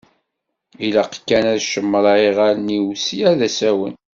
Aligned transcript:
Ilaq 0.85 1.13
kan 1.27 1.45
ad 1.53 1.59
cemṛeɣ 1.71 2.15
iɣallen-iw 2.29 2.87
sya 3.03 3.29
d 3.39 3.41
asawen. 3.47 3.95